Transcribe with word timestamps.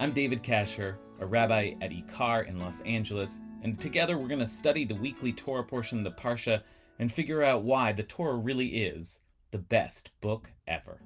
I'm 0.00 0.12
David 0.12 0.42
Kasher, 0.42 0.96
a 1.20 1.26
rabbi 1.26 1.74
at 1.82 1.90
Ikar 1.90 2.48
in 2.48 2.58
Los 2.58 2.80
Angeles, 2.86 3.38
and 3.62 3.78
together 3.78 4.16
we're 4.16 4.28
going 4.28 4.40
to 4.40 4.46
study 4.46 4.86
the 4.86 4.94
weekly 4.94 5.30
Torah 5.30 5.62
portion 5.62 5.98
of 5.98 6.04
the 6.04 6.18
Parsha 6.18 6.62
and 6.98 7.12
figure 7.12 7.42
out 7.42 7.64
why 7.64 7.92
the 7.92 8.02
Torah 8.02 8.38
really 8.38 8.82
is 8.82 9.18
the 9.50 9.58
best 9.58 10.10
book 10.22 10.48
ever. 10.66 11.02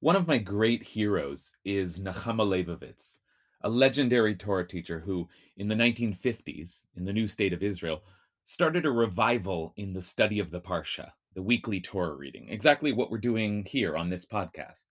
One 0.00 0.16
of 0.16 0.26
my 0.26 0.38
great 0.38 0.82
heroes 0.82 1.52
is 1.64 2.00
Nechama 2.00 2.44
Leibovitz, 2.44 3.18
a 3.60 3.68
legendary 3.68 4.34
Torah 4.34 4.66
teacher 4.66 4.98
who, 4.98 5.28
in 5.56 5.68
the 5.68 5.76
1950s, 5.76 6.82
in 6.96 7.04
the 7.04 7.12
new 7.12 7.28
state 7.28 7.52
of 7.52 7.62
Israel, 7.62 8.02
started 8.44 8.84
a 8.84 8.90
revival 8.90 9.72
in 9.76 9.94
the 9.94 10.02
study 10.02 10.38
of 10.38 10.50
the 10.50 10.60
Parsha, 10.60 11.10
the 11.34 11.42
weekly 11.42 11.80
Torah 11.80 12.14
reading, 12.14 12.46
exactly 12.50 12.92
what 12.92 13.10
we're 13.10 13.18
doing 13.18 13.64
here 13.64 13.96
on 13.96 14.10
this 14.10 14.26
podcast. 14.26 14.84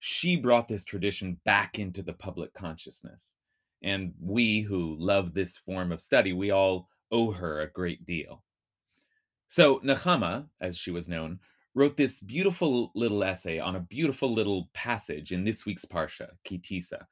She 0.00 0.36
brought 0.36 0.66
this 0.66 0.84
tradition 0.84 1.40
back 1.44 1.78
into 1.78 2.02
the 2.02 2.12
public 2.12 2.52
consciousness. 2.54 3.36
And 3.82 4.12
we 4.20 4.62
who 4.62 4.96
love 4.98 5.32
this 5.32 5.56
form 5.56 5.92
of 5.92 6.00
study, 6.00 6.32
we 6.32 6.50
all 6.50 6.88
owe 7.12 7.30
her 7.30 7.60
a 7.60 7.70
great 7.70 8.04
deal. 8.04 8.42
So, 9.46 9.78
Nechama, 9.78 10.46
as 10.60 10.76
she 10.76 10.90
was 10.90 11.08
known, 11.08 11.38
wrote 11.74 11.96
this 11.96 12.18
beautiful 12.20 12.90
little 12.96 13.22
essay 13.22 13.60
on 13.60 13.76
a 13.76 13.80
beautiful 13.80 14.34
little 14.34 14.68
passage 14.74 15.30
in 15.30 15.44
this 15.44 15.64
week's 15.64 15.84
Parsha, 15.84 16.30
Ki 16.42 16.58
Tisa. 16.58 17.02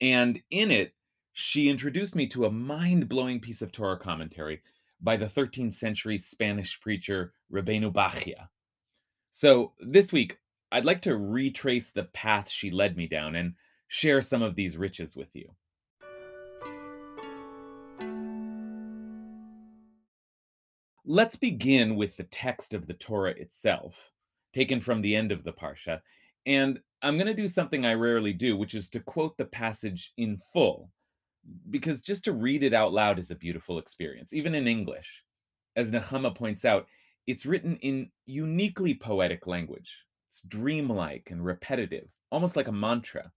And 0.00 0.40
in 0.50 0.70
it, 0.70 0.94
she 1.34 1.68
introduced 1.68 2.14
me 2.14 2.26
to 2.28 2.46
a 2.46 2.50
mind 2.50 3.10
blowing 3.10 3.40
piece 3.40 3.60
of 3.60 3.70
Torah 3.70 3.98
commentary 3.98 4.62
by 5.00 5.16
the 5.16 5.26
13th 5.26 5.74
century 5.74 6.18
Spanish 6.18 6.80
preacher 6.80 7.32
Rabbeinu 7.52 7.92
Bachya. 7.92 8.48
So 9.30 9.72
this 9.80 10.12
week, 10.12 10.38
I'd 10.70 10.84
like 10.84 11.02
to 11.02 11.16
retrace 11.16 11.90
the 11.90 12.04
path 12.04 12.48
she 12.50 12.70
led 12.70 12.96
me 12.96 13.06
down 13.06 13.34
and 13.34 13.54
share 13.86 14.20
some 14.20 14.42
of 14.42 14.54
these 14.54 14.76
riches 14.76 15.16
with 15.16 15.34
you. 15.34 15.50
Let's 21.06 21.36
begin 21.36 21.96
with 21.96 22.18
the 22.18 22.24
text 22.24 22.74
of 22.74 22.86
the 22.86 22.92
Torah 22.92 23.30
itself, 23.30 24.10
taken 24.52 24.80
from 24.80 25.00
the 25.00 25.16
end 25.16 25.32
of 25.32 25.42
the 25.42 25.54
Parsha. 25.54 26.02
And 26.44 26.80
I'm 27.00 27.16
going 27.16 27.28
to 27.28 27.34
do 27.34 27.48
something 27.48 27.86
I 27.86 27.94
rarely 27.94 28.34
do, 28.34 28.58
which 28.58 28.74
is 28.74 28.90
to 28.90 29.00
quote 29.00 29.38
the 29.38 29.46
passage 29.46 30.12
in 30.18 30.36
full 30.36 30.90
because 31.70 32.00
just 32.00 32.24
to 32.24 32.32
read 32.32 32.62
it 32.62 32.74
out 32.74 32.92
loud 32.92 33.18
is 33.18 33.30
a 33.30 33.36
beautiful 33.36 33.78
experience, 33.78 34.32
even 34.32 34.54
in 34.54 34.66
English. 34.68 35.24
As 35.76 35.90
Nechama 35.90 36.34
points 36.34 36.64
out, 36.64 36.86
it's 37.26 37.46
written 37.46 37.76
in 37.76 38.10
uniquely 38.26 38.94
poetic 38.94 39.46
language. 39.46 40.04
It's 40.28 40.40
dreamlike 40.42 41.30
and 41.30 41.44
repetitive, 41.44 42.08
almost 42.30 42.56
like 42.56 42.68
a 42.68 42.72
mantra. 42.72 43.32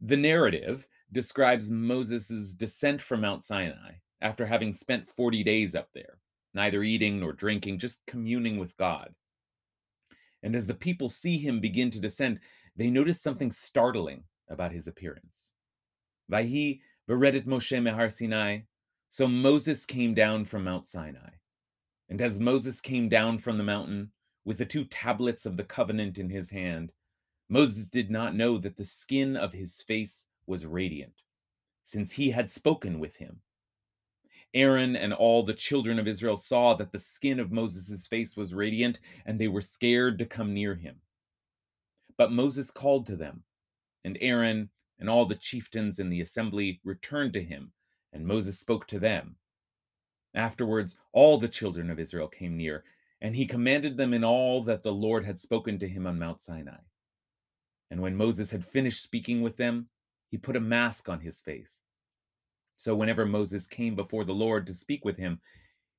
The 0.00 0.16
narrative 0.16 0.86
describes 1.12 1.70
Moses' 1.70 2.54
descent 2.54 3.00
from 3.00 3.22
Mount 3.22 3.42
Sinai 3.42 3.94
after 4.20 4.46
having 4.46 4.72
spent 4.72 5.08
40 5.08 5.42
days 5.44 5.74
up 5.74 5.88
there, 5.94 6.18
neither 6.54 6.82
eating 6.82 7.20
nor 7.20 7.32
drinking, 7.32 7.78
just 7.78 8.04
communing 8.06 8.58
with 8.58 8.76
God. 8.76 9.14
And 10.42 10.54
as 10.54 10.66
the 10.66 10.74
people 10.74 11.08
see 11.08 11.38
him 11.38 11.60
begin 11.60 11.90
to 11.90 12.00
descend, 12.00 12.40
they 12.76 12.90
notice 12.90 13.20
something 13.20 13.50
startling 13.50 14.24
about 14.48 14.72
his 14.72 14.86
appearance. 14.86 15.52
Vahi 16.30 16.80
Veredit 17.08 17.46
Moshe 17.46 17.80
Mehar 17.80 18.12
Sinai. 18.12 18.60
So 19.08 19.28
Moses 19.28 19.84
came 19.84 20.14
down 20.14 20.44
from 20.44 20.64
Mount 20.64 20.86
Sinai. 20.86 21.30
And 22.08 22.20
as 22.20 22.40
Moses 22.40 22.80
came 22.80 23.08
down 23.08 23.38
from 23.38 23.58
the 23.58 23.64
mountain 23.64 24.12
with 24.44 24.58
the 24.58 24.64
two 24.64 24.84
tablets 24.84 25.46
of 25.46 25.56
the 25.56 25.64
covenant 25.64 26.18
in 26.18 26.30
his 26.30 26.50
hand, 26.50 26.92
Moses 27.48 27.86
did 27.86 28.10
not 28.10 28.34
know 28.34 28.58
that 28.58 28.76
the 28.76 28.84
skin 28.84 29.36
of 29.36 29.52
his 29.52 29.82
face 29.82 30.26
was 30.46 30.66
radiant, 30.66 31.22
since 31.82 32.12
he 32.12 32.30
had 32.30 32.50
spoken 32.50 32.98
with 32.98 33.16
him. 33.16 33.40
Aaron 34.54 34.96
and 34.96 35.12
all 35.12 35.42
the 35.42 35.52
children 35.54 35.98
of 35.98 36.08
Israel 36.08 36.36
saw 36.36 36.74
that 36.74 36.92
the 36.92 36.98
skin 36.98 37.38
of 37.38 37.52
Moses' 37.52 38.06
face 38.06 38.36
was 38.36 38.54
radiant, 38.54 39.00
and 39.24 39.38
they 39.38 39.48
were 39.48 39.60
scared 39.60 40.18
to 40.18 40.26
come 40.26 40.54
near 40.54 40.74
him. 40.74 40.96
But 42.16 42.32
Moses 42.32 42.70
called 42.70 43.06
to 43.06 43.16
them, 43.16 43.44
and 44.04 44.16
Aaron 44.20 44.70
and 44.98 45.08
all 45.08 45.26
the 45.26 45.34
chieftains 45.34 45.98
in 45.98 46.10
the 46.10 46.20
assembly 46.20 46.80
returned 46.84 47.32
to 47.34 47.42
him, 47.42 47.72
and 48.12 48.26
Moses 48.26 48.58
spoke 48.58 48.86
to 48.88 48.98
them. 48.98 49.36
Afterwards, 50.34 50.96
all 51.12 51.38
the 51.38 51.48
children 51.48 51.90
of 51.90 51.98
Israel 51.98 52.28
came 52.28 52.56
near, 52.56 52.84
and 53.20 53.34
he 53.34 53.46
commanded 53.46 53.96
them 53.96 54.12
in 54.12 54.24
all 54.24 54.62
that 54.64 54.82
the 54.82 54.92
Lord 54.92 55.24
had 55.24 55.40
spoken 55.40 55.78
to 55.78 55.88
him 55.88 56.06
on 56.06 56.18
Mount 56.18 56.40
Sinai. 56.40 56.80
And 57.90 58.00
when 58.00 58.16
Moses 58.16 58.50
had 58.50 58.66
finished 58.66 59.02
speaking 59.02 59.42
with 59.42 59.56
them, 59.56 59.88
he 60.30 60.36
put 60.36 60.56
a 60.56 60.60
mask 60.60 61.08
on 61.08 61.20
his 61.20 61.40
face. 61.40 61.82
So 62.76 62.94
whenever 62.94 63.24
Moses 63.24 63.66
came 63.66 63.94
before 63.94 64.24
the 64.24 64.34
Lord 64.34 64.66
to 64.66 64.74
speak 64.74 65.04
with 65.04 65.16
him, 65.16 65.40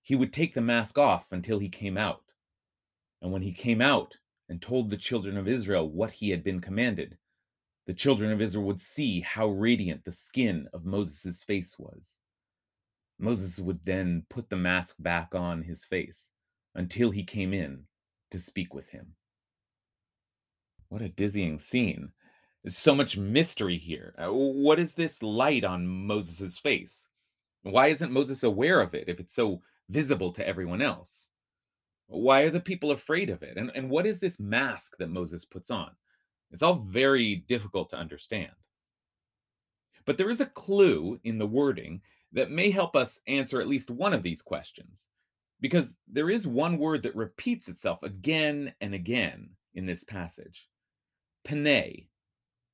he 0.03 0.15
would 0.15 0.31
take 0.31 0.53
the 0.53 0.61
mask 0.61 0.97
off 0.97 1.31
until 1.31 1.59
he 1.59 1.69
came 1.69 1.97
out. 1.97 2.23
And 3.21 3.31
when 3.31 3.41
he 3.41 3.51
came 3.51 3.81
out 3.81 4.17
and 4.47 4.61
told 4.61 4.89
the 4.89 4.97
children 4.97 5.37
of 5.37 5.47
Israel 5.47 5.89
what 5.89 6.11
he 6.11 6.29
had 6.29 6.43
been 6.43 6.61
commanded, 6.61 7.17
the 7.87 7.93
children 7.93 8.31
of 8.31 8.41
Israel 8.41 8.65
would 8.65 8.81
see 8.81 9.21
how 9.21 9.47
radiant 9.47 10.03
the 10.03 10.11
skin 10.11 10.67
of 10.73 10.85
Moses' 10.85 11.41
face 11.41 11.79
was. 11.79 12.19
Moses 13.17 13.59
would 13.59 13.79
then 13.85 14.25
put 14.29 14.49
the 14.49 14.57
mask 14.57 14.97
back 14.99 15.33
on 15.33 15.63
his 15.63 15.85
face 15.85 16.29
until 16.75 17.11
he 17.11 17.23
came 17.23 17.53
in 17.53 17.85
to 18.29 18.39
speak 18.39 18.73
with 18.73 18.89
him. 18.89 19.15
What 20.89 21.01
a 21.01 21.09
dizzying 21.09 21.59
scene. 21.59 22.11
There's 22.63 22.77
so 22.77 22.93
much 22.93 23.17
mystery 23.17 23.77
here. 23.77 24.13
Uh, 24.17 24.33
what 24.33 24.79
is 24.79 24.93
this 24.93 25.23
light 25.23 25.63
on 25.63 25.87
Moses' 25.87 26.57
face? 26.57 27.07
Why 27.63 27.87
isn't 27.87 28.11
Moses 28.11 28.43
aware 28.43 28.81
of 28.81 28.93
it 28.93 29.07
if 29.07 29.19
it's 29.19 29.33
so 29.33 29.61
visible 29.89 30.33
to 30.33 30.47
everyone 30.47 30.81
else? 30.81 31.29
Why 32.07 32.41
are 32.41 32.49
the 32.49 32.59
people 32.59 32.91
afraid 32.91 33.29
of 33.29 33.43
it? 33.43 33.57
And, 33.57 33.71
and 33.75 33.89
what 33.89 34.05
is 34.05 34.19
this 34.19 34.39
mask 34.39 34.97
that 34.97 35.09
Moses 35.09 35.45
puts 35.45 35.71
on? 35.71 35.91
It's 36.51 36.63
all 36.63 36.75
very 36.75 37.35
difficult 37.47 37.89
to 37.89 37.97
understand. 37.97 38.51
But 40.05 40.17
there 40.17 40.29
is 40.29 40.41
a 40.41 40.45
clue 40.45 41.19
in 41.23 41.37
the 41.37 41.47
wording 41.47 42.01
that 42.31 42.51
may 42.51 42.69
help 42.69 42.95
us 42.95 43.19
answer 43.27 43.59
at 43.59 43.67
least 43.67 43.89
one 43.91 44.13
of 44.13 44.21
these 44.21 44.41
questions, 44.41 45.07
because 45.59 45.97
there 46.07 46.29
is 46.29 46.47
one 46.47 46.77
word 46.77 47.03
that 47.03 47.15
repeats 47.15 47.67
itself 47.67 48.03
again 48.03 48.73
and 48.79 48.93
again 48.93 49.49
in 49.73 49.85
this 49.85 50.03
passage 50.03 50.69
Pene, 51.43 52.07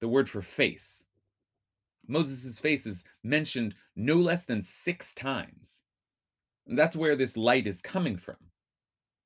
the 0.01 0.07
word 0.07 0.28
for 0.28 0.41
face. 0.41 1.03
Moses' 2.07 2.59
face 2.59 2.85
is 2.85 3.03
mentioned 3.23 3.75
no 3.95 4.16
less 4.16 4.45
than 4.45 4.62
six 4.63 5.13
times. 5.13 5.83
And 6.68 6.77
that's 6.77 6.95
where 6.95 7.15
this 7.15 7.38
light 7.38 7.68
is 7.68 7.81
coming 7.81 8.18
from. 8.18 8.38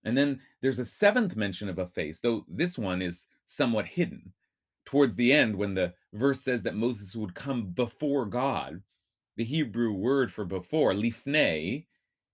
And 0.04 0.18
then 0.18 0.42
there's 0.62 0.80
a 0.80 0.86
seventh 0.86 1.36
mention 1.36 1.70
of 1.70 1.80
a 1.80 1.88
face, 1.88 2.20
though 2.20 2.46
this 2.48 2.78
one 2.78 3.02
is 3.02 3.28
somewhat 3.48 3.88
hidden. 3.88 4.34
Towards 4.86 5.16
the 5.16 5.34
end, 5.34 5.56
when 5.56 5.74
the 5.74 5.94
verse 6.14 6.42
says 6.42 6.62
that 6.64 6.76
Moses 6.76 7.16
would 7.16 7.34
come 7.34 7.72
before 7.72 8.26
God, 8.26 8.84
the 9.36 9.44
Hebrew 9.44 9.92
word 9.92 10.32
for 10.32 10.46
before, 10.46 10.94
lifnei, 10.94 11.86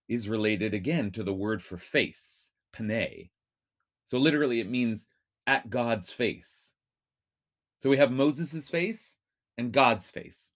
is 0.10 0.28
related 0.28 0.74
again 0.74 1.12
to 1.12 1.24
the 1.24 1.34
word 1.34 1.64
for 1.64 1.78
face, 1.78 2.52
pene. 2.74 3.30
So 4.06 4.18
literally 4.18 4.60
it 4.60 4.70
means 4.70 5.08
at 5.48 5.70
God's 5.70 6.12
face. 6.12 6.74
So 7.82 7.90
we 7.90 7.98
have 7.98 8.12
Moses' 8.12 8.70
face 8.70 9.18
and 9.58 9.72
God's 9.72 10.10
face. 10.10 10.52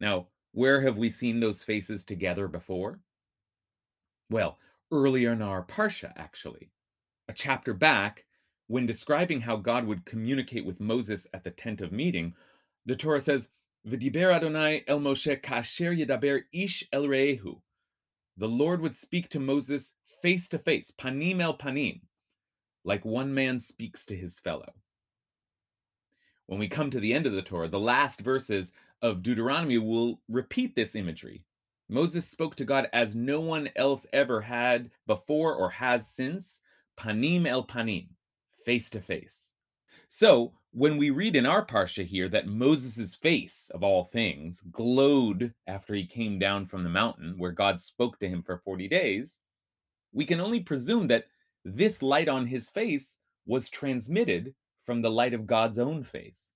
Now, 0.00 0.28
where 0.52 0.80
have 0.82 0.98
we 0.98 1.10
seen 1.10 1.40
those 1.40 1.64
faces 1.64 2.04
together 2.04 2.48
before? 2.48 3.00
Well, 4.30 4.58
earlier 4.90 5.32
in 5.32 5.42
our 5.42 5.64
Parsha, 5.64 6.12
actually. 6.16 6.70
A 7.28 7.32
chapter 7.32 7.72
back, 7.72 8.24
when 8.72 8.86
describing 8.86 9.42
how 9.42 9.54
God 9.54 9.84
would 9.84 10.06
communicate 10.06 10.64
with 10.64 10.80
Moses 10.80 11.26
at 11.34 11.44
the 11.44 11.50
tent 11.50 11.82
of 11.82 11.92
meeting, 11.92 12.34
the 12.86 12.96
Torah 12.96 13.20
says, 13.20 13.50
V'diber 13.86 14.34
Adonai 14.34 14.82
el 14.88 14.98
Moshe 14.98 15.42
kasher 15.42 15.94
yedaber 15.94 16.44
ish 16.54 16.82
el 16.90 17.02
re'ehu. 17.02 17.60
the 18.34 18.48
Lord 18.48 18.80
would 18.80 18.96
speak 18.96 19.28
to 19.28 19.38
Moses 19.38 19.92
face 20.22 20.48
to 20.48 20.58
face, 20.58 20.90
panim 20.90 21.42
el 21.42 21.58
panim, 21.58 22.00
like 22.82 23.04
one 23.04 23.34
man 23.34 23.60
speaks 23.60 24.06
to 24.06 24.16
his 24.16 24.38
fellow. 24.38 24.72
When 26.46 26.58
we 26.58 26.66
come 26.66 26.88
to 26.92 27.00
the 27.00 27.12
end 27.12 27.26
of 27.26 27.34
the 27.34 27.42
Torah, 27.42 27.68
the 27.68 27.78
last 27.78 28.22
verses 28.22 28.72
of 29.02 29.22
Deuteronomy 29.22 29.76
will 29.76 30.18
repeat 30.30 30.74
this 30.74 30.94
imagery. 30.94 31.44
Moses 31.90 32.26
spoke 32.26 32.54
to 32.54 32.64
God 32.64 32.88
as 32.94 33.14
no 33.14 33.38
one 33.38 33.68
else 33.76 34.06
ever 34.14 34.40
had 34.40 34.90
before 35.06 35.54
or 35.54 35.68
has 35.68 36.08
since, 36.08 36.62
panim 36.96 37.46
el 37.46 37.66
panim, 37.66 38.06
face 38.64 38.90
to 38.90 39.00
face. 39.00 39.52
So, 40.08 40.52
when 40.72 40.96
we 40.96 41.10
read 41.10 41.36
in 41.36 41.46
our 41.46 41.64
parsha 41.64 42.04
here 42.04 42.28
that 42.30 42.46
Moses' 42.46 43.14
face, 43.14 43.70
of 43.74 43.82
all 43.82 44.04
things, 44.04 44.62
glowed 44.70 45.52
after 45.66 45.94
he 45.94 46.06
came 46.06 46.38
down 46.38 46.66
from 46.66 46.82
the 46.82 46.90
mountain 46.90 47.34
where 47.36 47.52
God 47.52 47.80
spoke 47.80 48.18
to 48.18 48.28
him 48.28 48.42
for 48.42 48.58
40 48.58 48.88
days, 48.88 49.38
we 50.12 50.24
can 50.24 50.40
only 50.40 50.60
presume 50.60 51.08
that 51.08 51.26
this 51.64 52.02
light 52.02 52.28
on 52.28 52.46
his 52.46 52.70
face 52.70 53.18
was 53.46 53.70
transmitted 53.70 54.54
from 54.84 55.02
the 55.02 55.10
light 55.10 55.34
of 55.34 55.46
God's 55.46 55.78
own 55.78 56.04
face. 56.04 56.50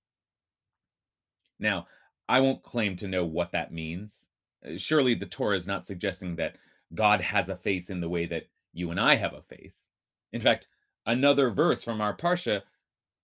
Now, 1.59 1.87
I 2.29 2.39
won't 2.39 2.63
claim 2.63 2.95
to 2.97 3.07
know 3.07 3.25
what 3.25 3.51
that 3.51 3.71
means. 3.71 4.27
Uh, 4.65 4.77
surely 4.77 5.15
the 5.15 5.25
Torah 5.25 5.55
is 5.55 5.67
not 5.67 5.85
suggesting 5.85 6.35
that 6.35 6.57
God 6.93 7.21
has 7.21 7.49
a 7.49 7.55
face 7.55 7.89
in 7.89 8.01
the 8.01 8.09
way 8.09 8.25
that 8.25 8.47
you 8.73 8.91
and 8.91 8.99
I 8.99 9.15
have 9.15 9.33
a 9.33 9.41
face. 9.41 9.87
In 10.33 10.41
fact, 10.41 10.67
another 11.07 11.49
verse 11.49 11.83
from 11.83 12.01
our 12.01 12.15
Parsha 12.15 12.61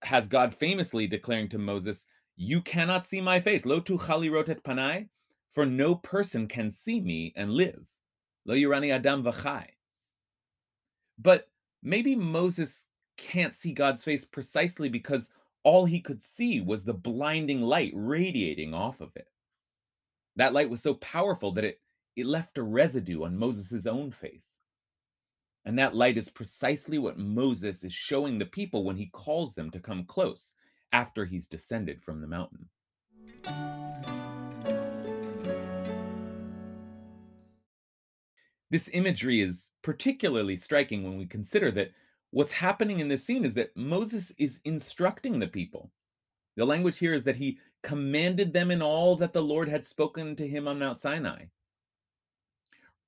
has 0.01 0.27
God 0.27 0.55
famously 0.55 1.05
declaring 1.05 1.49
to 1.49 1.57
Moses, 1.59 2.07
You 2.35 2.61
cannot 2.61 3.05
see 3.05 3.21
my 3.21 3.39
face. 3.39 3.65
Lo 3.65 3.79
tu 3.79 3.97
rotet 3.97 4.63
panai, 4.63 5.09
for 5.51 5.65
no 5.65 5.95
person 5.95 6.47
can 6.47 6.71
see 6.71 6.99
me 6.99 7.33
and 7.35 7.51
live. 7.51 7.85
Lo 8.45 8.55
yirani 8.55 8.91
adam 8.91 9.23
v'chai. 9.23 9.67
But 11.19 11.47
maybe 11.83 12.15
Moses 12.15 12.85
can't 13.17 13.55
see 13.55 13.73
God's 13.73 14.03
face 14.03 14.25
precisely 14.25 14.89
because 14.89 15.29
all 15.63 15.85
he 15.85 16.01
could 16.01 16.21
see 16.21 16.59
was 16.59 16.83
the 16.83 16.93
blinding 16.93 17.61
light 17.61 17.91
radiating 17.95 18.73
off 18.73 18.99
of 18.99 19.15
it. 19.15 19.27
That 20.35 20.53
light 20.53 20.69
was 20.69 20.81
so 20.81 20.95
powerful 20.95 21.51
that 21.53 21.63
it, 21.63 21.79
it 22.15 22.25
left 22.25 22.57
a 22.57 22.63
residue 22.63 23.23
on 23.23 23.37
Moses' 23.37 23.85
own 23.85 24.11
face. 24.11 24.57
And 25.65 25.79
that 25.79 25.95
light 25.95 26.17
is 26.17 26.29
precisely 26.29 26.97
what 26.97 27.17
Moses 27.17 27.83
is 27.83 27.93
showing 27.93 28.37
the 28.37 28.45
people 28.45 28.83
when 28.83 28.97
he 28.97 29.05
calls 29.05 29.55
them 29.55 29.71
to 29.71 29.79
come 29.79 30.05
close 30.05 30.53
after 30.91 31.25
he's 31.25 31.47
descended 31.47 32.01
from 32.03 32.21
the 32.21 32.27
mountain. 32.27 32.69
This 38.69 38.89
imagery 38.91 39.39
is 39.39 39.71
particularly 39.83 40.55
striking 40.55 41.03
when 41.03 41.17
we 41.17 41.27
consider 41.27 41.71
that 41.71 41.91
what's 42.31 42.51
happening 42.51 42.99
in 42.99 43.07
this 43.07 43.23
scene 43.23 43.45
is 43.45 43.53
that 43.53 43.77
Moses 43.77 44.31
is 44.37 44.59
instructing 44.65 45.39
the 45.39 45.47
people. 45.47 45.91
The 46.55 46.65
language 46.65 46.97
here 46.97 47.13
is 47.13 47.23
that 47.25 47.37
he 47.37 47.59
commanded 47.83 48.51
them 48.51 48.71
in 48.71 48.81
all 48.81 49.15
that 49.17 49.31
the 49.31 49.43
Lord 49.43 49.69
had 49.69 49.85
spoken 49.85 50.35
to 50.35 50.47
him 50.47 50.67
on 50.67 50.79
Mount 50.79 50.99
Sinai. 50.99 51.45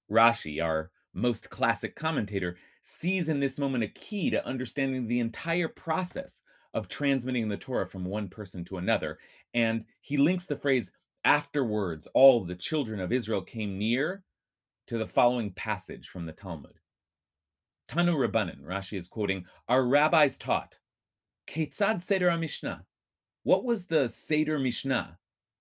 Rashi, 0.10 0.64
our 0.64 0.92
most 1.16 1.50
classic 1.50 1.96
commentator, 1.96 2.58
sees 2.84 3.30
in 3.30 3.40
this 3.40 3.58
moment 3.58 3.84
a 3.84 3.88
key 3.88 4.30
to 4.30 4.46
understanding 4.46 5.08
the 5.08 5.20
entire 5.20 5.68
process 5.68 6.42
of 6.76 6.88
transmitting 6.88 7.48
the 7.48 7.58
Torah 7.58 7.88
from 7.88 8.06
one 8.06 8.28
person 8.28 8.64
to 8.66 8.78
another. 8.78 9.18
And 9.54 9.86
he 10.02 10.18
links 10.18 10.46
the 10.46 10.58
phrase, 10.58 10.92
afterwards, 11.24 12.08
all 12.14 12.44
the 12.44 12.56
children 12.56 13.00
of 13.00 13.12
Israel 13.12 13.42
came 13.42 13.80
near, 13.80 14.24
to 14.88 14.98
the 14.98 15.08
following 15.08 15.52
passage 15.54 16.10
from 16.10 16.26
the 16.26 16.32
Talmud. 16.32 16.74
Tanu 17.88 18.16
Rabbanan, 18.16 18.62
Rashi 18.62 18.98
is 18.98 19.08
quoting, 19.08 19.46
our 19.68 19.84
rabbis 19.84 20.38
taught, 20.38 20.78
Ketzad 21.48 22.02
Seder 22.02 22.36
Mishnah. 22.38 22.86
What 23.44 23.64
was 23.64 23.86
the 23.86 24.10
Seder 24.10 24.60
Mishnah? 24.60 25.18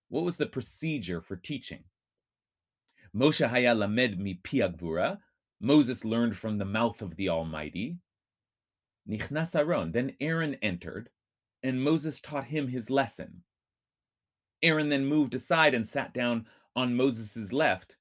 What 0.08 0.24
was 0.24 0.36
the 0.36 0.46
procedure 0.46 1.20
for 1.20 1.36
teaching? 1.36 1.84
Moshe 3.14 3.46
Haya 3.46 3.74
Lamed 3.74 4.18
mi 4.18 4.40
Piagvura, 4.42 5.18
Moses 5.60 6.04
learned 6.04 6.36
from 6.36 6.58
the 6.58 6.64
mouth 6.64 7.02
of 7.02 7.16
the 7.16 7.28
Almighty. 7.28 7.98
Nichnas 9.08 9.54
Aaron, 9.54 9.92
then 9.92 10.16
Aaron 10.20 10.54
entered, 10.62 11.10
and 11.62 11.82
Moses 11.82 12.20
taught 12.20 12.46
him 12.46 12.68
his 12.68 12.90
lesson. 12.90 13.42
Aaron 14.62 14.88
then 14.88 15.06
moved 15.06 15.34
aside 15.34 15.74
and 15.74 15.86
sat 15.86 16.14
down 16.14 16.46
on 16.74 16.96
Moses' 16.96 17.52
left. 17.52 17.96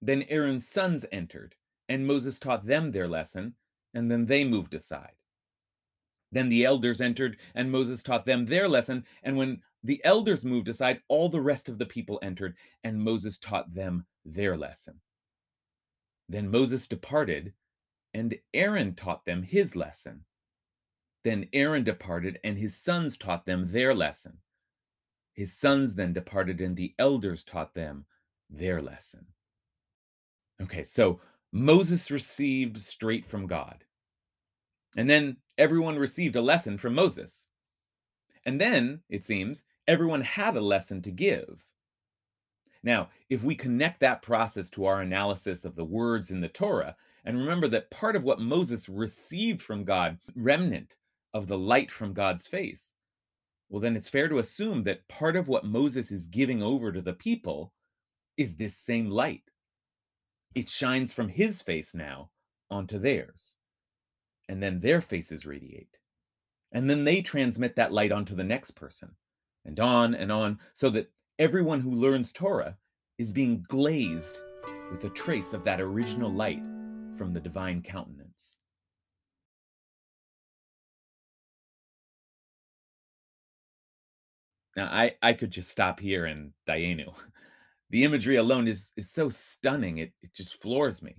Then 0.00 0.22
Aaron's 0.28 0.68
sons 0.68 1.04
entered, 1.10 1.54
and 1.88 2.06
Moses 2.06 2.38
taught 2.38 2.66
them 2.66 2.90
their 2.90 3.08
lesson, 3.08 3.54
and 3.94 4.10
then 4.10 4.26
they 4.26 4.44
moved 4.44 4.74
aside. 4.74 5.14
Then 6.32 6.48
the 6.48 6.64
elders 6.64 7.00
entered, 7.00 7.36
and 7.54 7.70
Moses 7.70 8.02
taught 8.02 8.24
them 8.24 8.46
their 8.46 8.68
lesson, 8.68 9.04
and 9.22 9.36
when 9.36 9.62
the 9.82 10.00
elders 10.04 10.44
moved 10.44 10.68
aside, 10.68 11.00
all 11.08 11.28
the 11.28 11.40
rest 11.40 11.68
of 11.68 11.78
the 11.78 11.86
people 11.86 12.18
entered, 12.22 12.56
and 12.82 13.00
Moses 13.00 13.38
taught 13.38 13.72
them 13.72 14.06
their 14.24 14.56
lesson. 14.56 15.00
Then 16.28 16.50
Moses 16.50 16.86
departed, 16.86 17.52
and 18.12 18.34
Aaron 18.52 18.94
taught 18.94 19.24
them 19.24 19.42
his 19.42 19.76
lesson. 19.76 20.24
Then 21.22 21.48
Aaron 21.52 21.84
departed, 21.84 22.38
and 22.44 22.58
his 22.58 22.76
sons 22.76 23.16
taught 23.16 23.46
them 23.46 23.72
their 23.72 23.94
lesson. 23.94 24.38
His 25.32 25.52
sons 25.52 25.94
then 25.94 26.12
departed, 26.12 26.60
and 26.60 26.76
the 26.76 26.94
elders 26.98 27.44
taught 27.44 27.74
them 27.74 28.06
their 28.50 28.80
lesson. 28.80 29.26
Okay, 30.62 30.84
so 30.84 31.20
Moses 31.52 32.10
received 32.10 32.78
straight 32.78 33.26
from 33.26 33.46
God. 33.46 33.84
And 34.96 35.10
then 35.10 35.36
everyone 35.58 35.98
received 35.98 36.36
a 36.36 36.42
lesson 36.42 36.78
from 36.78 36.94
Moses. 36.94 37.48
And 38.46 38.60
then, 38.60 39.00
it 39.08 39.24
seems, 39.24 39.64
everyone 39.88 40.20
had 40.20 40.56
a 40.56 40.60
lesson 40.60 41.02
to 41.02 41.10
give. 41.10 41.64
Now, 42.84 43.08
if 43.30 43.42
we 43.42 43.54
connect 43.54 44.00
that 44.00 44.20
process 44.20 44.68
to 44.70 44.84
our 44.84 45.00
analysis 45.00 45.64
of 45.64 45.74
the 45.74 45.86
words 45.86 46.30
in 46.30 46.42
the 46.42 46.48
Torah, 46.48 46.94
and 47.24 47.38
remember 47.38 47.66
that 47.68 47.90
part 47.90 48.14
of 48.14 48.24
what 48.24 48.40
Moses 48.40 48.90
received 48.90 49.62
from 49.62 49.84
God, 49.84 50.18
remnant 50.36 50.96
of 51.32 51.48
the 51.48 51.56
light 51.56 51.90
from 51.90 52.12
God's 52.12 52.46
face, 52.46 52.92
well, 53.70 53.80
then 53.80 53.96
it's 53.96 54.10
fair 54.10 54.28
to 54.28 54.38
assume 54.38 54.82
that 54.82 55.08
part 55.08 55.34
of 55.34 55.48
what 55.48 55.64
Moses 55.64 56.12
is 56.12 56.26
giving 56.26 56.62
over 56.62 56.92
to 56.92 57.00
the 57.00 57.14
people 57.14 57.72
is 58.36 58.56
this 58.56 58.76
same 58.76 59.08
light. 59.08 59.44
It 60.54 60.68
shines 60.68 61.14
from 61.14 61.30
his 61.30 61.62
face 61.62 61.94
now 61.94 62.30
onto 62.70 62.98
theirs. 62.98 63.56
And 64.46 64.62
then 64.62 64.80
their 64.80 65.00
faces 65.00 65.46
radiate. 65.46 65.96
And 66.70 66.90
then 66.90 67.04
they 67.04 67.22
transmit 67.22 67.76
that 67.76 67.92
light 67.94 68.12
onto 68.12 68.34
the 68.34 68.44
next 68.44 68.72
person, 68.72 69.16
and 69.64 69.80
on 69.80 70.14
and 70.14 70.30
on, 70.30 70.58
so 70.74 70.90
that 70.90 71.10
everyone 71.38 71.80
who 71.80 71.90
learns 71.90 72.32
Torah 72.32 72.76
is 73.18 73.32
being 73.32 73.64
glazed 73.68 74.40
with 74.90 75.04
a 75.04 75.10
trace 75.10 75.52
of 75.52 75.64
that 75.64 75.80
original 75.80 76.30
light 76.30 76.62
from 77.16 77.32
the 77.32 77.40
divine 77.40 77.82
countenance. 77.82 78.58
Now, 84.76 84.86
I, 84.86 85.14
I 85.22 85.32
could 85.32 85.50
just 85.50 85.70
stop 85.70 86.00
here 86.00 86.26
and 86.26 86.52
Dayenu. 86.66 87.12
The 87.90 88.02
imagery 88.02 88.36
alone 88.36 88.66
is, 88.66 88.90
is 88.96 89.12
so 89.12 89.28
stunning, 89.28 89.98
it, 89.98 90.12
it 90.20 90.34
just 90.34 90.60
floors 90.60 91.00
me. 91.00 91.14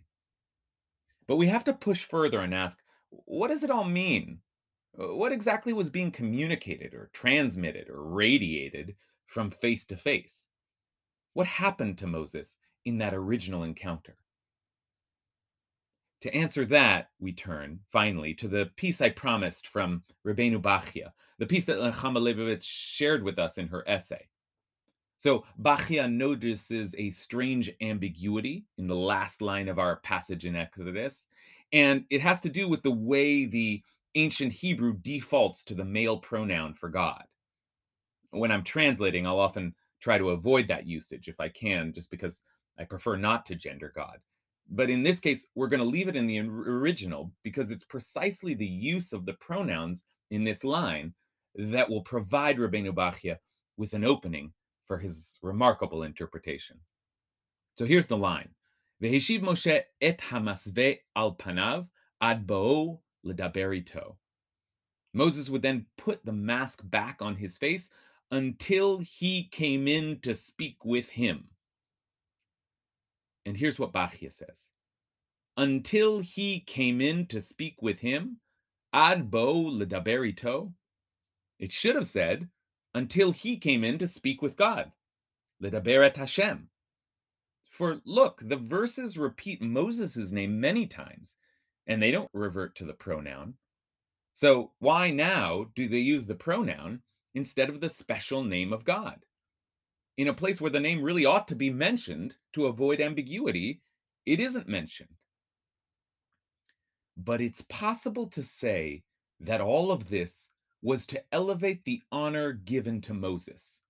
But 1.25 1.37
we 1.37 1.47
have 1.47 1.63
to 1.65 1.73
push 1.73 2.03
further 2.03 2.41
and 2.41 2.53
ask 2.53 2.79
what 3.11 3.47
does 3.47 3.63
it 3.63 3.69
all 3.69 3.85
mean? 3.85 4.39
What 4.93 5.31
exactly 5.31 5.71
was 5.71 5.89
being 5.89 6.11
communicated 6.11 6.93
or 6.93 7.11
transmitted 7.13 7.87
or 7.89 8.03
radiated 8.03 8.95
from 9.25 9.51
face 9.51 9.85
to 9.87 9.97
face. 9.97 10.47
What 11.33 11.47
happened 11.47 11.97
to 11.97 12.07
Moses 12.07 12.57
in 12.85 12.97
that 12.99 13.13
original 13.13 13.63
encounter? 13.63 14.15
To 16.21 16.33
answer 16.33 16.65
that, 16.67 17.09
we 17.19 17.33
turn 17.33 17.79
finally 17.87 18.33
to 18.35 18.47
the 18.47 18.67
piece 18.77 19.01
I 19.01 19.09
promised 19.09 19.67
from 19.67 20.03
Rabbeinu 20.25 20.61
Bachya, 20.61 21.11
the 21.37 21.45
piece 21.45 21.65
that 21.65 21.77
Nechama 21.77 22.19
Leibowitz 22.19 22.63
shared 22.63 23.21
with 23.21 23.37
us 23.37 23.57
in 23.57 23.67
her 23.67 23.83
essay. 23.87 24.27
So 25.17 25.43
Bachya 25.61 26.11
notices 26.11 26.95
a 26.97 27.09
strange 27.11 27.71
ambiguity 27.81 28.65
in 28.77 28.87
the 28.87 28.95
last 28.95 29.41
line 29.41 29.67
of 29.67 29.77
our 29.77 29.97
passage 29.97 30.45
in 30.45 30.55
Exodus, 30.55 31.27
and 31.73 32.05
it 32.09 32.21
has 32.21 32.41
to 32.41 32.49
do 32.49 32.67
with 32.69 32.81
the 32.81 32.91
way 32.91 33.45
the 33.45 33.83
ancient 34.15 34.53
Hebrew 34.53 34.97
defaults 34.97 35.63
to 35.65 35.75
the 35.75 35.85
male 35.85 36.17
pronoun 36.17 36.73
for 36.73 36.89
God 36.89 37.23
when 38.35 38.51
I'm 38.51 38.63
translating, 38.63 39.25
I'll 39.25 39.39
often 39.39 39.73
try 40.01 40.17
to 40.17 40.31
avoid 40.31 40.67
that 40.67 40.87
usage 40.87 41.27
if 41.27 41.39
I 41.39 41.49
can, 41.49 41.93
just 41.93 42.11
because 42.11 42.41
I 42.77 42.83
prefer 42.83 43.15
not 43.15 43.45
to 43.47 43.55
gender 43.55 43.91
God. 43.95 44.19
But 44.69 44.89
in 44.89 45.03
this 45.03 45.19
case, 45.19 45.47
we're 45.55 45.67
going 45.67 45.81
to 45.81 45.85
leave 45.85 46.07
it 46.07 46.15
in 46.15 46.27
the 46.27 46.39
original 46.39 47.31
because 47.43 47.71
it's 47.71 47.83
precisely 47.83 48.53
the 48.53 48.65
use 48.65 49.13
of 49.13 49.25
the 49.25 49.33
pronouns 49.33 50.05
in 50.31 50.43
this 50.43 50.63
line 50.63 51.13
that 51.55 51.89
will 51.89 52.01
provide 52.01 52.57
Rabbeinu 52.57 52.93
Bachya 52.93 53.37
with 53.77 53.93
an 53.93 54.03
opening 54.03 54.53
for 54.85 54.97
his 54.97 55.37
remarkable 55.41 56.03
interpretation. 56.03 56.77
So 57.77 57.85
here's 57.85 58.07
the 58.07 58.17
line 58.17 58.49
Veheshiv 59.01 59.41
Moshe 59.41 59.81
et 60.01 60.17
hamasve 60.17 60.99
al 61.15 61.35
panav 61.35 61.87
ad 62.21 62.47
bo 62.47 63.01
ledaberito. 63.25 64.15
Moses 65.13 65.49
would 65.49 65.61
then 65.61 65.85
put 65.97 66.25
the 66.25 66.33
mask 66.33 66.81
back 66.83 67.21
on 67.21 67.35
his 67.35 67.57
face 67.57 67.89
until 68.35 68.99
he 68.99 69.47
came 69.49 69.87
in 69.87 70.19
to 70.19 70.35
speak 70.35 70.83
with 70.83 71.11
him. 71.11 71.45
And 73.45 73.55
here's 73.55 73.79
what 73.79 73.93
Bachya 73.93 74.33
says 74.33 74.71
Until 75.55 76.19
he 76.19 76.59
came 76.59 76.99
in 76.99 77.27
to 77.27 77.39
speak 77.39 77.81
with 77.81 77.99
him, 77.99 78.41
ad 78.91 79.31
bo 79.31 79.55
ledaberito, 79.55 80.73
it 81.59 81.71
should 81.71 81.95
have 81.95 82.07
said, 82.07 82.49
until 82.93 83.31
he 83.31 83.55
came 83.55 83.85
in 83.85 83.97
to 83.99 84.05
speak 84.05 84.41
with 84.41 84.57
God. 84.57 84.91
Ledaberet 85.63 86.17
Hashem. 86.17 86.67
For 87.69 88.01
look, 88.03 88.41
the 88.43 88.57
verses 88.57 89.17
repeat 89.17 89.61
Moses' 89.61 90.33
name 90.33 90.59
many 90.59 90.87
times, 90.87 91.37
and 91.87 92.01
they 92.01 92.11
don't 92.11 92.29
revert 92.33 92.75
to 92.75 92.85
the 92.85 92.93
pronoun. 92.93 93.53
So 94.33 94.73
why 94.79 95.09
now 95.09 95.67
do 95.73 95.87
they 95.87 95.99
use 95.99 96.25
the 96.25 96.35
pronoun 96.35 97.01
instead 97.35 97.69
of 97.69 97.81
the 97.81 97.89
special 97.89 98.43
name 98.43 98.73
of 98.73 98.83
God? 98.83 99.25
In 100.17 100.27
a 100.27 100.33
place 100.33 100.59
where 100.59 100.71
the 100.71 100.79
name 100.79 101.03
really 101.03 101.25
ought 101.25 101.47
to 101.49 101.55
be 101.55 101.69
mentioned 101.69 102.37
to 102.53 102.65
avoid 102.65 102.99
ambiguity, 102.99 103.81
it 104.25 104.39
isn't 104.39 104.67
mentioned. 104.67 105.09
But 107.15 107.41
it's 107.41 107.61
possible 107.61 108.27
to 108.27 108.43
say 108.43 109.03
that 109.39 109.61
all 109.61 109.91
of 109.91 110.09
this 110.09 110.49
was 110.81 111.05
to 111.07 111.23
elevate 111.31 111.83
the 111.83 112.01
honor 112.11 112.53
given 112.53 113.01
to 113.01 113.13
Moses 113.13 113.81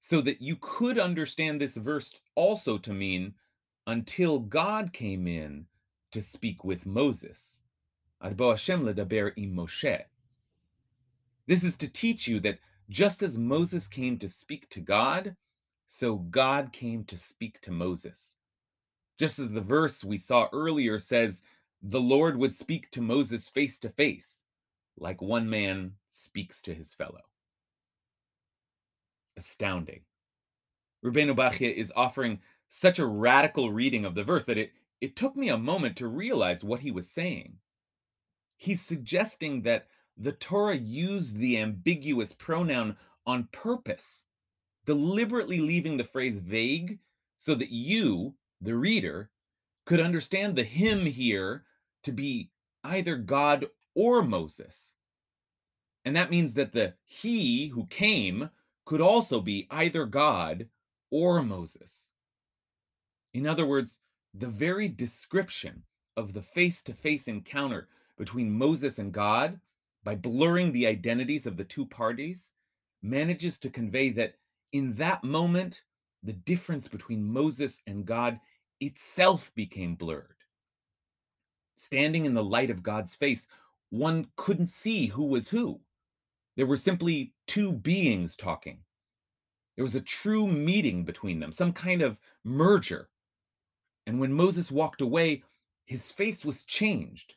so 0.00 0.20
that 0.20 0.40
you 0.40 0.56
could 0.60 0.98
understand 0.98 1.60
this 1.60 1.76
verse 1.76 2.20
also 2.34 2.78
to 2.78 2.92
mean 2.92 3.34
until 3.86 4.38
God 4.38 4.92
came 4.92 5.26
in 5.26 5.66
to 6.12 6.20
speak 6.20 6.64
with 6.64 6.86
Moses. 6.86 7.62
Ad 8.22 8.36
bo 8.36 8.50
Hashem 8.50 8.82
ledaber 8.82 9.32
im 9.36 9.54
Moshe. 9.54 10.02
This 11.48 11.64
is 11.64 11.78
to 11.78 11.88
teach 11.88 12.28
you 12.28 12.40
that 12.40 12.58
just 12.90 13.22
as 13.22 13.38
Moses 13.38 13.88
came 13.88 14.18
to 14.18 14.28
speak 14.28 14.68
to 14.68 14.80
God, 14.80 15.34
so 15.86 16.16
God 16.16 16.72
came 16.72 17.04
to 17.04 17.16
speak 17.16 17.60
to 17.62 17.70
Moses. 17.70 18.36
Just 19.18 19.38
as 19.38 19.50
the 19.50 19.62
verse 19.62 20.04
we 20.04 20.18
saw 20.18 20.48
earlier 20.52 20.98
says, 20.98 21.42
the 21.82 22.00
Lord 22.00 22.36
would 22.36 22.54
speak 22.54 22.90
to 22.90 23.00
Moses 23.00 23.48
face 23.48 23.78
to 23.78 23.88
face, 23.88 24.44
like 24.98 25.22
one 25.22 25.48
man 25.48 25.92
speaks 26.10 26.60
to 26.62 26.74
his 26.74 26.94
fellow 26.94 27.22
astounding. 29.38 30.00
Rabbeinu 31.04 31.34
Bachya 31.34 31.72
is 31.72 31.92
offering 31.96 32.40
such 32.68 32.98
a 32.98 33.06
radical 33.06 33.70
reading 33.72 34.04
of 34.04 34.14
the 34.14 34.24
verse 34.24 34.44
that 34.44 34.58
it, 34.58 34.72
it 35.00 35.16
took 35.16 35.36
me 35.36 35.48
a 35.48 35.56
moment 35.56 35.96
to 35.96 36.08
realize 36.08 36.62
what 36.64 36.80
he 36.80 36.90
was 36.90 37.08
saying. 37.08 37.54
He's 38.56 38.82
suggesting 38.82 39.62
that 39.62 39.86
the 40.18 40.32
Torah 40.32 40.76
used 40.76 41.38
the 41.38 41.58
ambiguous 41.58 42.32
pronoun 42.32 42.96
on 43.26 43.48
purpose, 43.52 44.26
deliberately 44.84 45.60
leaving 45.60 45.96
the 45.96 46.04
phrase 46.04 46.40
vague 46.40 46.98
so 47.36 47.54
that 47.54 47.70
you, 47.70 48.34
the 48.60 48.74
reader, 48.74 49.30
could 49.86 50.00
understand 50.00 50.56
the 50.56 50.64
him 50.64 51.06
here 51.06 51.64
to 52.02 52.12
be 52.12 52.50
either 52.82 53.16
God 53.16 53.66
or 53.94 54.22
Moses. 54.22 54.92
And 56.04 56.16
that 56.16 56.30
means 56.30 56.54
that 56.54 56.72
the 56.72 56.94
he 57.04 57.68
who 57.68 57.86
came 57.86 58.50
could 58.84 59.00
also 59.00 59.40
be 59.40 59.66
either 59.70 60.04
God 60.06 60.68
or 61.10 61.42
Moses. 61.42 62.10
In 63.34 63.46
other 63.46 63.66
words, 63.66 64.00
the 64.34 64.46
very 64.46 64.88
description 64.88 65.84
of 66.16 66.32
the 66.32 66.42
face 66.42 66.82
to 66.82 66.92
face 66.92 67.28
encounter 67.28 67.88
between 68.16 68.50
Moses 68.50 68.98
and 68.98 69.12
God, 69.12 69.60
by 70.04 70.14
blurring 70.14 70.72
the 70.72 70.86
identities 70.86 71.46
of 71.46 71.56
the 71.56 71.64
two 71.64 71.86
parties, 71.86 72.52
manages 73.02 73.58
to 73.58 73.70
convey 73.70 74.10
that 74.10 74.34
in 74.72 74.94
that 74.94 75.24
moment, 75.24 75.82
the 76.22 76.32
difference 76.32 76.88
between 76.88 77.32
Moses 77.32 77.82
and 77.86 78.04
God 78.04 78.38
itself 78.80 79.50
became 79.54 79.94
blurred. 79.94 80.34
Standing 81.76 82.24
in 82.24 82.34
the 82.34 82.44
light 82.44 82.70
of 82.70 82.82
God's 82.82 83.14
face, 83.14 83.48
one 83.90 84.26
couldn't 84.36 84.68
see 84.68 85.06
who 85.06 85.26
was 85.26 85.48
who. 85.48 85.80
There 86.56 86.66
were 86.66 86.76
simply 86.76 87.32
two 87.46 87.72
beings 87.72 88.36
talking. 88.36 88.80
There 89.76 89.84
was 89.84 89.94
a 89.94 90.00
true 90.00 90.48
meeting 90.48 91.04
between 91.04 91.38
them, 91.38 91.52
some 91.52 91.72
kind 91.72 92.02
of 92.02 92.18
merger. 92.42 93.08
And 94.06 94.18
when 94.18 94.32
Moses 94.32 94.72
walked 94.72 95.00
away, 95.00 95.44
his 95.86 96.10
face 96.10 96.44
was 96.44 96.64
changed. 96.64 97.34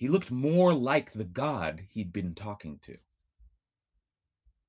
He 0.00 0.08
looked 0.08 0.30
more 0.30 0.72
like 0.72 1.12
the 1.12 1.26
God 1.26 1.82
he'd 1.90 2.10
been 2.10 2.34
talking 2.34 2.78
to. 2.84 2.96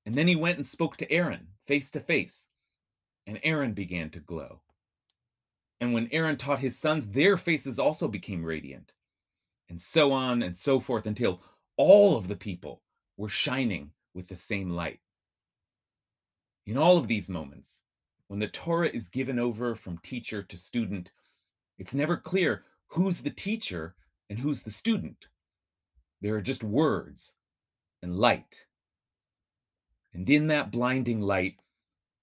And 0.04 0.14
then 0.14 0.28
he 0.28 0.36
went 0.36 0.58
and 0.58 0.66
spoke 0.66 0.98
to 0.98 1.10
Aaron 1.10 1.46
face 1.66 1.90
to 1.92 2.00
face, 2.00 2.48
and 3.26 3.40
Aaron 3.42 3.72
began 3.72 4.10
to 4.10 4.20
glow. 4.20 4.60
And 5.80 5.94
when 5.94 6.10
Aaron 6.12 6.36
taught 6.36 6.58
his 6.58 6.78
sons, 6.78 7.08
their 7.08 7.38
faces 7.38 7.78
also 7.78 8.08
became 8.08 8.44
radiant, 8.44 8.92
and 9.70 9.80
so 9.80 10.12
on 10.12 10.42
and 10.42 10.54
so 10.54 10.78
forth 10.78 11.06
until 11.06 11.40
all 11.78 12.18
of 12.18 12.28
the 12.28 12.36
people 12.36 12.82
were 13.16 13.30
shining 13.30 13.92
with 14.12 14.28
the 14.28 14.36
same 14.36 14.68
light. 14.68 15.00
In 16.66 16.76
all 16.76 16.98
of 16.98 17.08
these 17.08 17.30
moments, 17.30 17.80
when 18.26 18.38
the 18.38 18.48
Torah 18.48 18.90
is 18.90 19.08
given 19.08 19.38
over 19.38 19.74
from 19.74 19.96
teacher 19.96 20.42
to 20.42 20.58
student, 20.58 21.10
it's 21.78 21.94
never 21.94 22.18
clear 22.18 22.64
who's 22.88 23.22
the 23.22 23.30
teacher 23.30 23.94
and 24.32 24.40
who's 24.40 24.62
the 24.62 24.70
student. 24.70 25.26
There 26.22 26.34
are 26.36 26.40
just 26.40 26.64
words 26.64 27.34
and 28.02 28.16
light. 28.16 28.64
And 30.14 30.28
in 30.30 30.46
that 30.46 30.72
blinding 30.72 31.20
light, 31.20 31.56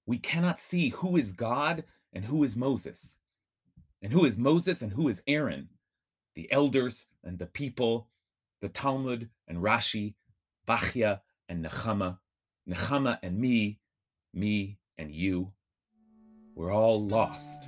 we 0.08 0.18
cannot 0.18 0.60
see 0.60 0.89
who 0.89 1.18
is 1.18 1.34
God 1.34 1.84
and 2.12 2.25
who 2.25 2.44
is 2.44 2.56
Moses, 2.56 3.18
and 4.01 4.12
who 4.12 4.25
is 4.25 4.39
Moses 4.39 4.82
and 4.82 4.92
who 4.92 5.08
is 5.08 5.22
Aaron, 5.28 5.70
the 6.34 6.51
elders 6.51 7.06
and 7.24 7.38
the 7.38 7.46
people, 7.46 8.08
the 8.60 8.70
Talmud 8.70 9.30
and 9.48 9.60
Rashi, 9.60 10.16
Bachya 10.68 11.20
and 11.48 11.63
Nechama, 11.63 12.18
Nechama 12.68 13.20
and 13.22 13.38
me, 13.38 13.78
me 14.34 14.80
and 14.98 15.13
you, 15.13 15.51
we're 16.56 16.74
all 16.74 17.06
lost, 17.06 17.66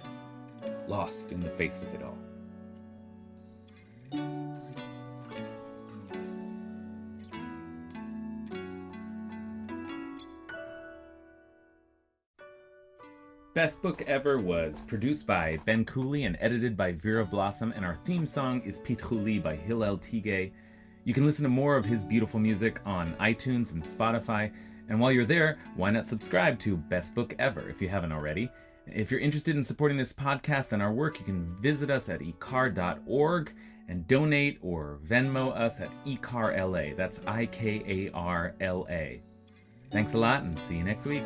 lost 0.88 1.32
in 1.32 1.42
the 1.42 1.52
face 1.52 1.84
of 1.84 1.94
it 1.94 2.02
all. 2.02 2.18
Best 13.54 13.82
Book 13.82 14.02
Ever 14.08 14.40
was 14.40 14.82
produced 14.82 15.28
by 15.28 15.60
Ben 15.66 15.86
Cooley 15.86 16.24
and 16.24 16.38
edited 16.40 16.78
by 16.78 16.94
Vera 16.94 17.26
Blossom, 17.26 17.74
and 17.76 17.86
our 17.86 17.96
theme 18.06 18.26
song 18.26 18.62
is 18.62 18.80
Pitchuli 18.80 19.44
by 19.44 19.56
Hillel 19.56 19.98
Tigay. 19.98 20.52
You 21.04 21.14
can 21.14 21.26
listen 21.26 21.44
to 21.44 21.50
more 21.50 21.76
of 21.76 21.86
his 21.86 22.06
beautiful 22.06 22.40
music 22.40 22.80
on 22.86 23.14
iTunes 23.16 23.74
and 23.74 23.84
Spotify. 23.84 24.52
And 24.90 25.00
while 25.00 25.12
you're 25.12 25.26
there, 25.26 25.60
why 25.76 25.92
not 25.92 26.08
subscribe 26.08 26.60
to 26.60 26.78
Best 26.78 27.14
Book 27.14 27.36
Ever 27.40 27.70
if 27.70 27.82
you 27.82 27.90
haven't 27.90 28.12
already? 28.12 28.50
If 28.88 29.12
you're 29.12 29.20
interested 29.20 29.56
in 29.56 29.64
supporting 29.64 29.98
this 29.98 30.14
podcast 30.14 30.72
and 30.72 30.82
our 30.82 30.92
work, 30.92 31.20
you 31.20 31.26
can 31.26 31.56
visit 31.62 31.90
us 31.90 32.10
at 32.10 32.20
ikar.org 32.20 33.54
and 33.88 34.08
donate 34.08 34.58
or 34.62 35.00
Venmo 35.06 35.56
us 35.56 35.82
at 35.82 35.92
ikarla. 36.06 36.96
That's 36.96 37.22
I 37.28 37.46
K 37.48 37.84
A 37.86 38.12
R 38.16 38.56
L 38.60 38.88
A. 38.90 39.22
Thanks 39.92 40.14
a 40.14 40.18
lot 40.18 40.44
and 40.44 40.58
see 40.58 40.78
you 40.78 40.84
next 40.84 41.06
week. 41.06 41.24